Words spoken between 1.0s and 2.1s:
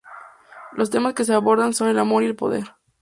que se abordan son el